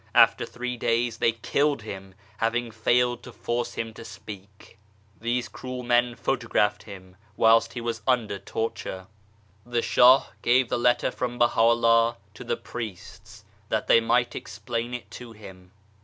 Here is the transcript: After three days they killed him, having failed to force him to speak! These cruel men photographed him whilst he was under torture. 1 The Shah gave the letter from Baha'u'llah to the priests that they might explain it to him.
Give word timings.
After 0.15 0.47
three 0.47 0.77
days 0.77 1.19
they 1.19 1.33
killed 1.33 1.83
him, 1.83 2.15
having 2.37 2.71
failed 2.71 3.21
to 3.21 3.31
force 3.31 3.75
him 3.75 3.93
to 3.93 4.03
speak! 4.03 4.79
These 5.19 5.47
cruel 5.47 5.83
men 5.83 6.15
photographed 6.15 6.81
him 6.81 7.17
whilst 7.37 7.73
he 7.73 7.81
was 7.81 8.01
under 8.07 8.39
torture. 8.39 9.05
1 9.65 9.73
The 9.73 9.83
Shah 9.83 10.23
gave 10.41 10.69
the 10.69 10.79
letter 10.79 11.11
from 11.11 11.37
Baha'u'llah 11.37 12.17
to 12.33 12.43
the 12.43 12.57
priests 12.57 13.45
that 13.69 13.85
they 13.85 14.01
might 14.01 14.35
explain 14.35 14.95
it 14.95 15.11
to 15.11 15.33
him. 15.33 15.69